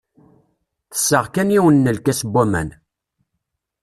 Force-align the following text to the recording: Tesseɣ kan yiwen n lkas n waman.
Tesseɣ 0.91 1.25
kan 1.33 1.53
yiwen 1.53 1.85
n 1.89 1.93
lkas 1.97 2.21
n 2.25 2.29
waman. 2.33 2.69